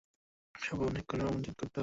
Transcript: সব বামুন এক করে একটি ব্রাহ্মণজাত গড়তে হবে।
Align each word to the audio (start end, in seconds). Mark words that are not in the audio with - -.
সব 0.55 0.75
বামুন 0.77 0.95
এক 0.95 1.05
করে 1.05 1.17
একটি 1.17 1.17
ব্রাহ্মণজাত 1.17 1.55
গড়তে 1.59 1.65
হবে। 1.65 1.79